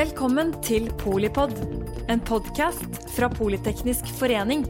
[0.00, 1.50] Velkommen til Polipod,
[2.08, 4.62] en podkast fra Politeknisk forening.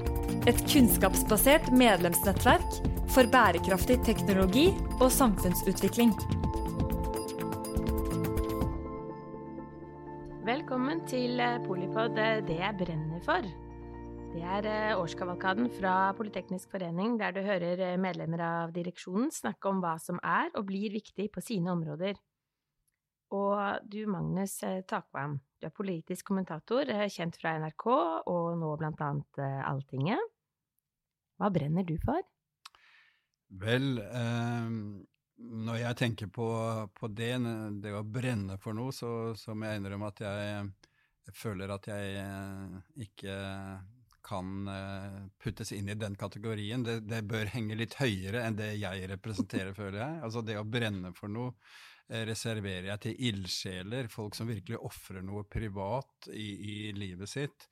[0.50, 2.78] Et kunnskapsbasert medlemsnettverk
[3.14, 4.64] for bærekraftig teknologi
[4.96, 6.10] og samfunnsutvikling.
[10.48, 13.46] Velkommen til eh, Polipod, eh, det jeg brenner for.
[14.32, 19.78] Det er eh, årskavalkaden fra Politeknisk forening, der du hører medlemmer av direksjonen snakke om
[19.84, 22.18] hva som er og blir viktig på sine områder.
[23.36, 24.56] Og du, Magnus
[24.90, 30.22] Takvam, du er politisk kommentator, kjent fra NRK og nå blant annet Alltinget.
[31.40, 32.20] Hva brenner du for?
[33.60, 34.66] Vel, eh,
[35.40, 36.48] når jeg tenker på,
[36.94, 37.32] på, det,
[37.82, 40.66] det å brenne for noe, så, så må jeg innrømme at jeg,
[41.26, 42.76] jeg føler at jeg eh,
[43.06, 43.38] ikke
[44.30, 46.84] kan eh, puttes inn i den kategorien.
[46.86, 50.20] Det, det, bør henge litt høyere enn det jeg representerer, føler jeg.
[50.28, 55.22] Altså det å brenne for noe eh, reserverer jeg til ildsjeler, folk som virkelig ofrer
[55.22, 57.68] noe privat i, i, livet sitt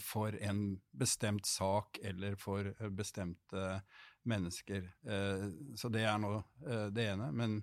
[0.00, 3.82] for en bestemt sak eller for bestemte
[4.22, 4.92] mennesker.
[5.08, 6.36] Eh, så det er nå
[6.66, 7.28] eh, det ene.
[7.34, 7.58] Men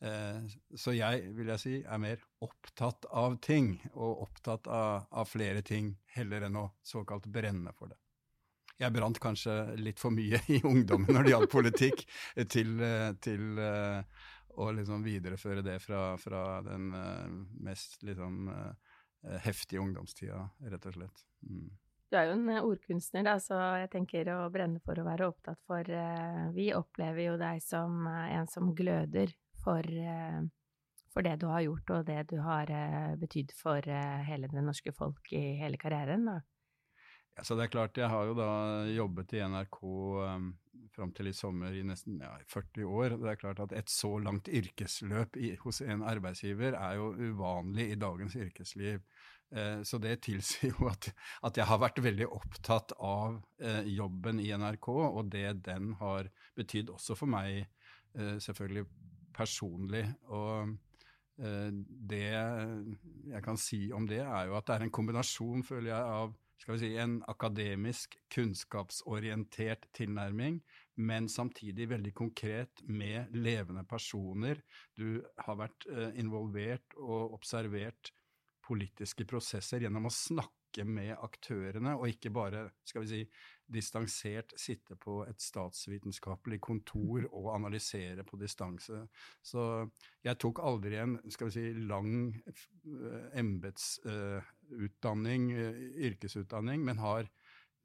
[0.00, 5.30] eh, så jeg, vil jeg si, er mer opptatt av ting, og opptatt av, av
[5.30, 8.00] flere ting, heller enn å såkalt brenne for det.
[8.76, 12.02] Jeg brant kanskje litt for mye i ungdommen når det gjaldt politikk,
[12.52, 12.74] til,
[13.24, 13.62] til
[14.56, 16.90] å liksom videreføre det fra, fra den
[17.64, 18.48] mest liksom
[19.44, 21.26] heftige ungdomstida, rett og slett.
[21.44, 21.70] Mm.
[22.06, 25.26] Du er jo en eh, ordkunstner, da, så jeg tenker å brenne for å være
[25.26, 29.32] opptatt for uh, Vi opplever jo deg som uh, en som gløder
[29.64, 30.44] for, uh,
[31.10, 32.70] for, det du har gjort, og det du har
[33.18, 33.82] betydd for
[34.28, 36.28] hele det norske folk i hele karrieren.
[36.30, 36.36] da.
[37.36, 38.50] Ja, så det er klart, Jeg har jo da
[38.88, 40.46] jobbet i NRK um,
[40.94, 43.16] fram til i sommer i nesten ja, 40 år.
[43.20, 47.90] Det er klart at Et så langt yrkesløp i, hos en arbeidsgiver er jo uvanlig
[47.92, 49.02] i dagens yrkesliv.
[49.54, 51.10] Eh, så det tilsier jo at,
[51.46, 56.30] at, jeg har vært veldig opptatt av eh, jobben i NRK, og det den har
[56.58, 57.68] betydd også for meg,
[58.18, 58.86] eh, selvfølgelig
[59.36, 60.08] personlig.
[60.32, 60.76] Og
[61.36, 66.14] det jeg kan si om det, er jo at det er en kombinasjon, føler jeg,
[66.22, 70.60] av skal vi si, en akademisk, kunnskapsorientert tilnærming,
[70.96, 74.62] men samtidig veldig konkret med levende personer.
[74.96, 78.12] Du har vært involvert og observert
[78.66, 83.20] politiske prosesser gjennom å snakke med aktørene, og ikke bare skal vi si,
[83.66, 89.08] distansert sitte på et statsvitenskapelig kontor og analysere på distanse.
[89.42, 89.90] Så
[90.24, 95.76] jeg tok aldri en skal vi si, lang uh, embetsutdanning, uh,
[96.10, 97.24] yrkesutdanning, men har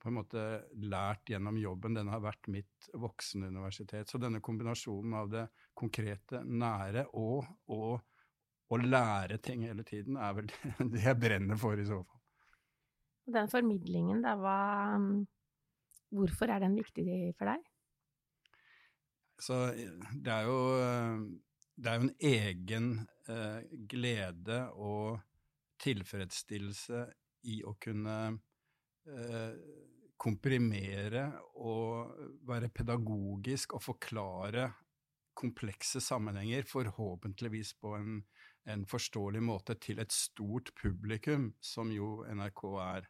[0.02, 0.42] på en måte
[0.82, 1.96] lært gjennom jobben.
[1.98, 4.10] Den har vært mitt voksenuniversitet.
[4.10, 5.46] Så denne kombinasjonen av det
[5.78, 8.02] konkrete, nære og, og
[8.72, 10.50] å lære ting hele tiden er vel
[10.94, 12.20] det jeg brenner for i så fall.
[13.32, 14.58] Den formidlingen, da, hva
[16.12, 17.06] Hvorfor er den viktig
[17.38, 17.64] for deg?
[19.42, 19.58] Så
[20.22, 20.58] det er jo,
[21.74, 22.90] det er jo en egen
[23.32, 25.22] eh, glede og
[25.82, 27.06] tilfredsstillelse
[27.50, 28.18] i å kunne
[29.10, 29.56] eh,
[30.22, 31.26] komprimere
[31.58, 34.68] og være pedagogisk og forklare
[35.42, 38.20] komplekse sammenhenger, forhåpentligvis på en
[38.70, 43.08] en forståelig måte til et stort publikum, som jo NRK er.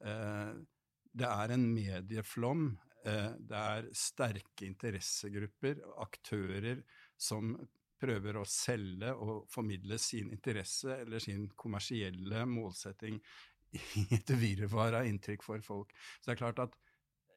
[0.00, 0.52] Eh,
[1.12, 2.70] det er en medieflom.
[3.06, 6.82] Eh, det er sterke interessegrupper, aktører,
[7.16, 7.54] som
[8.00, 13.18] prøver å selge og formidle sin interesse eller sin kommersielle målsetting
[13.76, 15.92] i et virvar av inntrykk for folk.
[16.20, 16.78] Så det er klart at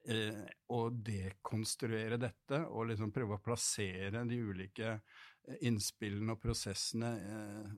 [0.09, 4.97] eh, å dekonstruere dette og liksom prøve å plassere de ulike
[5.67, 7.71] innspillene og prosessene eh,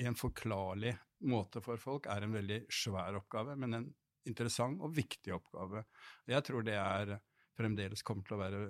[0.00, 0.94] i en forklarlig
[1.28, 3.90] måte for folk, er en veldig svær oppgave, men en
[4.28, 5.84] interessant og viktig oppgave.
[6.30, 7.16] Jeg tror det er
[7.56, 8.60] fremdeles kommer til å være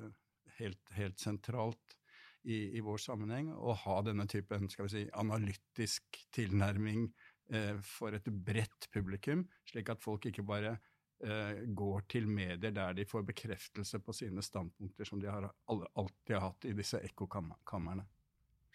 [0.58, 1.98] helt, helt sentralt
[2.42, 7.06] i, i, vår sammenheng å ha denne typen skal vi si, analytisk tilnærming
[7.54, 10.74] eh, for et bredt publikum, slik at folk ikke bare
[11.22, 16.34] eh, går til medier der de får bekreftelse på sine standpunkter, som de har, alltid
[16.34, 18.08] har hatt i disse ekkokamrene.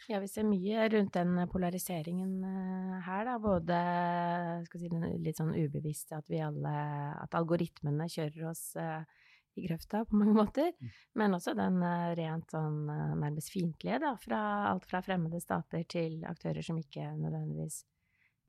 [0.06, 3.36] Ja, vi ser mye rundt den polariseringen eh, her, da.
[3.42, 3.78] Både
[4.70, 6.74] si, litt sånn ubevisste at vi alle
[7.18, 9.02] At algoritmene kjører oss uh,
[9.58, 10.70] i grøfta på mange måter.
[10.78, 10.92] Mm.
[11.22, 14.14] Men også den uh, rent sånn nærmest fiendtlige, da.
[14.22, 17.82] Fra alt fra fremmede stater til aktører som ikke nødvendigvis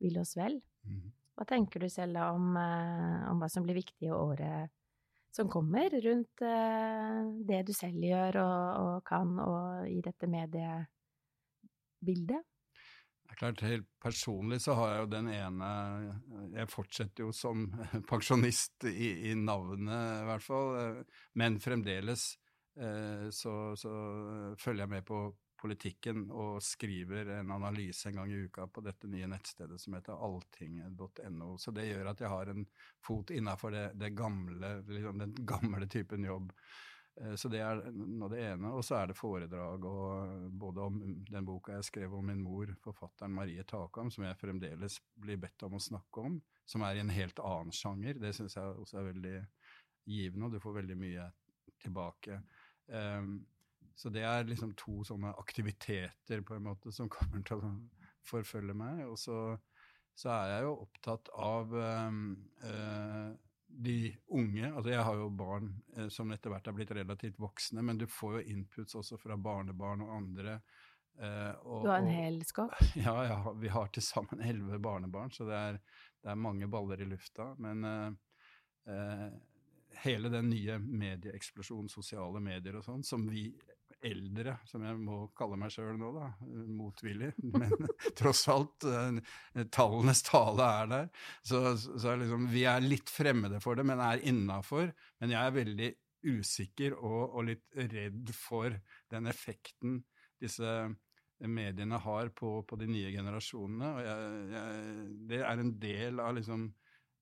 [0.05, 0.59] vil oss vel.
[0.85, 1.09] Mm.
[1.39, 2.51] Hva tenker du selv da om,
[3.31, 4.75] om hva som blir viktig i året
[5.31, 6.41] som kommer, rundt
[7.47, 10.89] det du selv gjør og, og kan, og i dette mediet?
[12.05, 12.45] Bildet?
[13.39, 15.67] Klart, Helt personlig så har jeg jo den ene
[16.55, 17.67] Jeg fortsetter jo som
[18.09, 21.03] pensjonist i, i navnet, i hvert fall.
[21.39, 22.31] Men fremdeles
[22.79, 23.93] eh, så, så,
[24.59, 25.21] følger jeg med på
[25.59, 30.19] politikken og skriver en analyse en gang i uka på dette nye nettstedet som heter
[30.27, 31.55] alltinget.no.
[31.59, 32.67] Så det gjør at jeg har en
[33.05, 36.53] fot innafor det, det liksom den gamle typen jobb.
[37.19, 38.71] Eh, så det er nå det ene.
[38.75, 42.71] Og så er det foredrag og både om den boka jeg skrev om min mor,
[42.83, 46.39] forfatteren Marie Takam, som jeg fremdeles blir bedt om å snakke om,
[46.69, 48.19] som er i en helt annen sjanger.
[48.21, 49.37] Det syns jeg også er veldig
[50.09, 51.29] givende, og du får veldig mye
[51.79, 52.41] tilbake.
[52.87, 53.39] Um,
[53.99, 57.73] så det er liksom to sånne aktiviteter på en måte som kommer til å
[58.25, 59.03] forfølge meg.
[59.09, 59.57] Og så,
[60.17, 63.35] så er jeg jo opptatt av uh,
[63.69, 67.83] de unge altså Jeg har jo barn eh, som etter hvert er blitt relativt voksne,
[67.85, 70.59] men du får jo inputs også fra barnebarn og andre.
[71.19, 72.75] Eh, og, du har en hel skap?
[72.99, 75.79] Ja, ja, vi har til sammen elleve barnebarn, så det er,
[76.23, 77.53] det er, mange baller i lufta.
[77.59, 78.09] Men eh,
[78.95, 79.29] eh
[79.99, 83.47] hele den nye medieeksplosjonen, sosiale medier og sånn, som vi
[84.05, 86.29] eldre, som jeg må kalle meg sjøl nå, da,
[86.71, 87.73] motvillig, men
[88.19, 91.09] tross alt, eh, tallenes tale er der.
[91.43, 94.93] Så, så liksom, vi er litt fremmede for det, men er innafor.
[95.19, 95.91] Men jeg er veldig
[96.29, 98.73] usikker og, og, litt redd for
[99.11, 100.01] den effekten
[100.39, 100.73] disse
[101.47, 103.91] mediene har på, på de nye generasjonene.
[104.03, 104.95] Jeg, jeg,
[105.31, 106.67] det er en del av liksom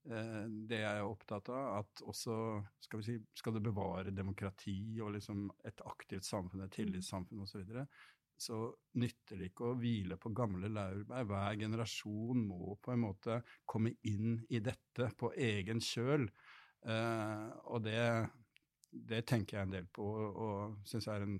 [0.07, 2.35] det jeg er opptatt av, at også
[2.79, 7.63] skal, si, skal det bevare demokrati og liksom et aktivt samfunn, et tillitssamfunn osv., så,
[7.63, 7.83] videre,
[8.37, 8.59] så
[9.01, 11.25] nytter det ikke å hvile på gamle laurbær.
[11.27, 16.27] Hver generasjon må på en måte komme inn i dette på egen kjøl.
[16.87, 17.99] Uh, og det,
[18.91, 21.39] det, tenker jeg en del på, og, syns er en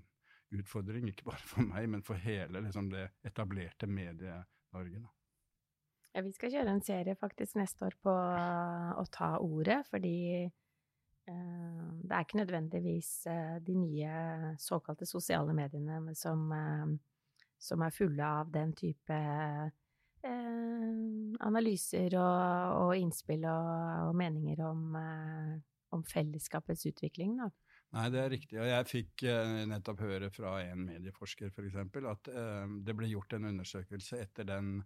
[0.57, 5.05] utfordring, ikke bare for meg, men for hele liksom, det etablerte Medie-Norge.
[6.17, 11.81] Ja, vi skal kjøre en serie faktisk neste år på å ta ordet, fordi eh,
[12.01, 16.87] det er ikke nødvendigvis eh, de nye såkalte sosiale mediene som, eh,
[17.61, 19.19] som er fulle av den type
[21.47, 23.69] analyser og, og innspill og,
[24.09, 24.97] og, meninger om,
[25.93, 27.47] om fellesskapets utvikling, da.
[27.95, 28.57] Nei, det er riktig.
[28.59, 29.23] Og jeg fikk
[29.69, 31.77] nettopp høre fra en medieforsker f.eks.
[32.11, 32.31] at
[32.83, 34.81] det ble gjort en undersøkelse etter den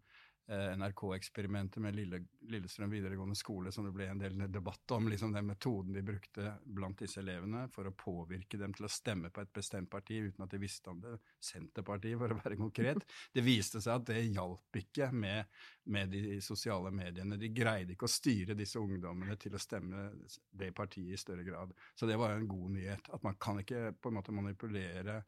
[0.52, 5.46] NRK-eksperimentet med Lille, Lillestrøm videregående skole, som det ble en del debatt om, liksom den
[5.48, 9.54] metoden de brukte blant disse elevene for å påvirke dem til å stemme på et
[9.54, 11.14] bestemt parti uten at de visste om det.
[11.42, 13.06] Senterpartiet, for å være konkret.
[13.32, 15.48] Det viste seg at det hjalp ikke med,
[15.94, 17.40] med de sosiale mediene.
[17.40, 20.10] De greide ikke å styre disse ungdommene til å stemme
[20.52, 21.72] det partiet i større grad.
[21.96, 23.08] Så det var en god nyhet.
[23.14, 25.22] At man kan ikke på en måte manipulere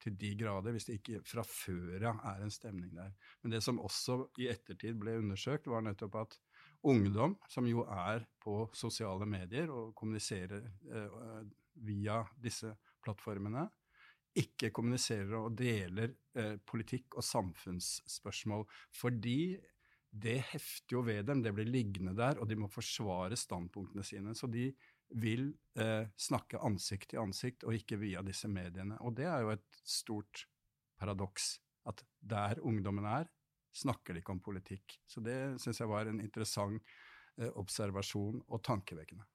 [0.00, 3.12] til de grader, hvis det ikke fra før av er en stemning der.
[3.42, 6.38] Men det som også i ettertid ble undersøkt, var nettopp at
[6.88, 11.18] ungdom, som jo er på sosiale medier og kommuniserer eh,
[11.86, 12.72] via disse
[13.04, 13.66] plattformene,
[14.40, 18.64] ikke kommuniserer og deler eh, politikk og samfunnsspørsmål.
[18.94, 19.58] Fordi
[20.10, 24.34] det hefter jo ved dem, det blir liggende der, og de må forsvare standpunktene sine.
[24.34, 24.70] Så de
[25.18, 28.98] vil eh, snakke ansikt til ansikt, og ikke via disse mediene.
[29.04, 30.46] Og det er jo et stort
[31.00, 31.56] paradoks,
[31.88, 33.30] at der ungdommen er,
[33.74, 34.98] snakker de ikke om politikk.
[35.06, 36.80] Så det syns jeg var en interessant
[37.38, 39.26] eh, observasjon og tankevekkende.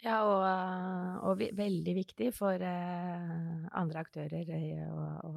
[0.00, 5.32] Ja, og, eh, og veldig viktig for eh, andre aktører eh, å, å,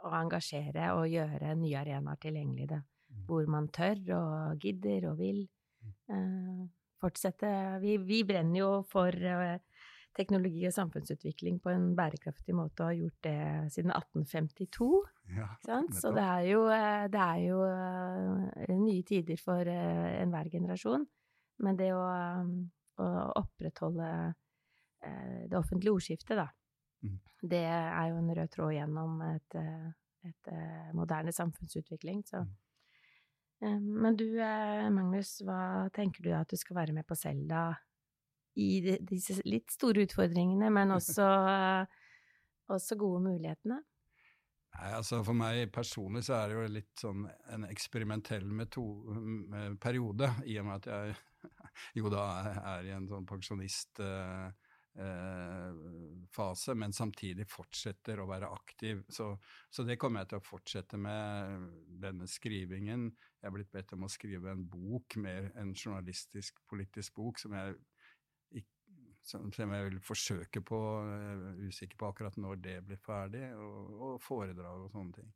[0.00, 3.26] å, engasjere og gjøre nye arenaer tilgjengelige, mm.
[3.28, 5.44] hvor man tør og gidder og vil.
[7.04, 9.58] Eh, fortsette Vi, vi brenner jo for uh,
[10.14, 15.04] teknologi og samfunnsutvikling på en bærekraftig måte og har gjort det siden 1852.
[15.36, 15.48] Ja,
[15.90, 21.06] Så det er jo, eh, det er jo uh, nye tider for enhver generasjon.
[21.58, 22.02] Men det å,
[22.98, 23.06] å
[23.38, 24.34] opprettholde
[25.04, 26.46] det offentlige ordskiftet, da,
[27.04, 27.18] mm.
[27.44, 29.56] det er jo en rød tråd gjennom et,
[30.24, 30.50] et
[30.96, 32.24] moderne samfunnsutvikling.
[32.26, 32.48] Så mm.
[33.62, 37.70] Eh, men du, eh, Magnus, hva tenker du at du skal være med på Selda?
[38.54, 41.26] I disse litt store utfordringene, men også,
[42.70, 43.80] også gode mulighetene?
[44.74, 48.48] Nei, altså For meg personlig så er det jo litt sånn en eksperimentell
[49.82, 51.16] periode, i og med at jeg
[52.00, 52.26] jo da
[52.74, 54.02] er i en sånn pensjonist...
[54.02, 54.63] Uh, Eh,
[56.30, 59.00] fase, men samtidig fortsetter å være aktiv.
[59.10, 59.32] Så,
[59.66, 61.64] så, det kommer jeg til å fortsette med
[62.02, 63.08] denne skrivingen.
[63.40, 67.58] Jeg er blitt bedt om å skrive en bok, mer en journalistisk, politisk bok, som
[67.58, 67.74] jeg
[69.24, 74.18] som jeg vil forsøke på, uh, usikker på akkurat når det blir ferdig, og, og
[74.22, 75.30] foredrag og sånne ting.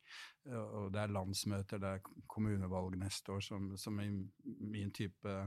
[0.49, 4.11] Uh, og det er landsmøter, det er kommunevalg neste år, som, som i
[4.45, 5.39] min type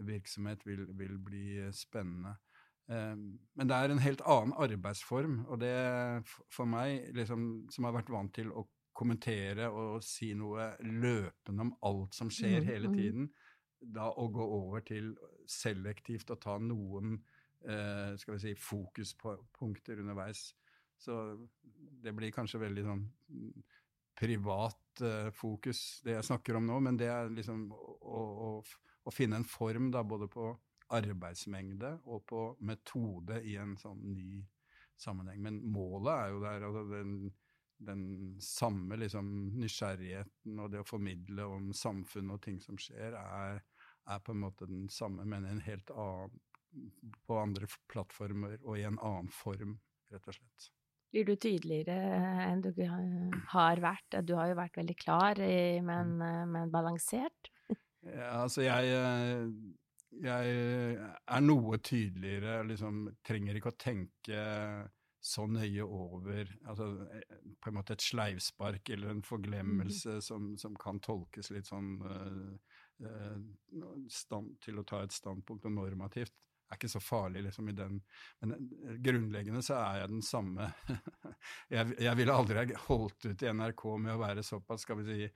[0.00, 1.44] virksomhet vil, vil bli
[1.76, 2.34] spennende.
[2.90, 5.74] Um, men det er en helt annen arbeidsform, og det
[6.50, 8.64] for meg, liksom, som har vært vant til å
[9.00, 12.96] kommentere og si noe løpende om alt som skjer mm, hele mm.
[12.98, 13.28] tiden,
[13.80, 15.12] da å gå over til
[15.48, 20.50] selektivt å ta noen eh, skal vi si, fokuspunkter underveis.
[21.00, 21.16] Så
[22.02, 23.06] det blir kanskje veldig sånn
[24.20, 28.20] privat eh, fokus, det jeg snakker om nå, men det er liksom å,
[28.50, 28.50] å,
[29.06, 30.50] å finne en form da, både på
[30.96, 34.40] arbeidsmengde og på metode i en sånn ny
[35.00, 35.40] sammenheng.
[35.42, 36.66] Men målet er jo der.
[36.68, 37.14] altså den
[37.80, 43.62] den samme liksom, nysgjerrigheten og det å formidle om samfunn og ting som skjer, er,
[44.04, 46.36] er, på en måte den samme, men en helt annen
[47.26, 49.74] på andre plattformer og i en annen form,
[50.12, 50.68] rett og slett.
[51.10, 51.96] Blir du tydeligere
[52.44, 52.70] enn du
[53.50, 54.20] har vært?
[54.22, 55.40] Du har jo vært veldig klar,
[55.82, 56.52] men, mm.
[56.52, 57.50] men balansert?
[58.06, 58.92] Ja, altså jeg,
[60.20, 64.40] jeg er noe tydeligere, liksom trenger ikke å tenke
[65.20, 66.86] så nøye over altså,
[67.60, 70.22] på en måte et sleivspark eller en forglemmelse mm.
[70.24, 75.76] som, som, kan tolkes litt sånn uh, uh, stand, til å ta et standpunkt og
[75.76, 76.32] normativt.
[76.70, 78.00] Er ikke så farlig liksom i den,
[78.40, 80.70] men uh, grunnleggende så er jeg den samme.
[81.74, 85.32] jeg, jeg, ville aldri holdt ut i NRK med å være såpass skal vi si,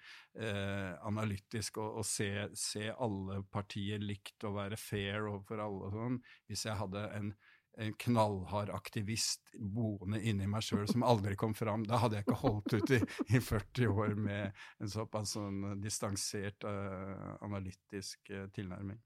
[1.04, 6.22] analytisk og, og se, se, alle partier likt og være fair overfor alle og sånn,
[6.48, 7.34] hvis jeg hadde en
[7.76, 11.86] en knallhard aktivist boende inni meg sjøl som aldri kom fram.
[11.88, 13.00] Da hadde jeg ikke holdt ut i,
[13.34, 19.00] i 40 år med en såpass sånn distansert, uh, analytisk uh, tilnærming.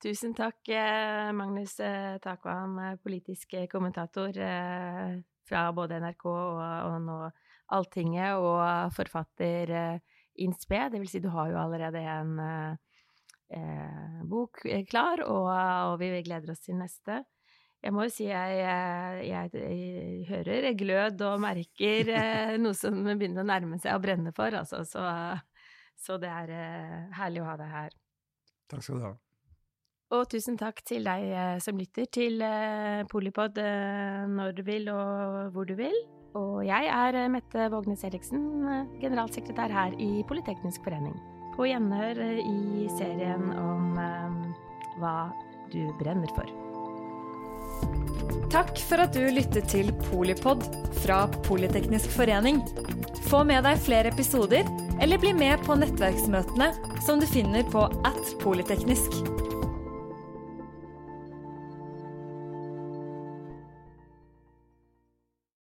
[0.00, 1.76] Tusen takk, eh, Magnus
[2.24, 4.32] Takvam, politisk kommentator
[5.50, 7.18] fra både NRK og, og nå
[7.70, 10.00] Alltinget, og forfatter
[10.40, 10.80] Innspe.
[10.90, 12.32] Det vil si, du har jo allerede en
[13.50, 17.22] eh, bok klar, og, og, vi gleder oss til neste.
[17.80, 18.58] Jeg må jo si jeg,
[19.24, 24.34] jeg, jeg hører glød og merker eh, noe som begynner å nærme seg å brenne
[24.36, 24.84] for, altså.
[24.88, 25.06] Så,
[26.00, 27.98] så det er eh, herlig å ha deg her.
[28.70, 29.16] Takk skal du ha.
[30.10, 32.42] Og tusen takk til deg eh, som lytter til
[33.10, 33.60] Polipod
[34.30, 35.94] når du vil og hvor du vil.
[36.38, 38.42] Og jeg er Mette Vågnes Eriksen,
[39.02, 41.16] generalsekretær her i Politeknisk forening
[41.56, 43.98] på gjenhør i serien om
[45.02, 45.14] hva
[45.72, 46.50] du brenner for.
[48.50, 50.64] Takk for at du lyttet til Polipod
[51.04, 52.58] fra Politeknisk forening.
[53.28, 54.66] Få med deg flere episoder,
[55.00, 56.72] eller bli med på nettverksmøtene
[57.06, 59.20] som du finner på at polyteknisk.